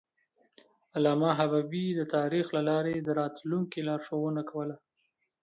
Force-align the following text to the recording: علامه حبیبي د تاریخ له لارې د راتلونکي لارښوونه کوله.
علامه 0.95 1.31
حبیبي 1.39 1.85
د 1.95 2.01
تاریخ 2.15 2.45
له 2.55 2.61
لارې 2.69 2.95
د 3.01 3.09
راتلونکي 3.19 3.79
لارښوونه 3.87 4.41
کوله. 4.51 4.75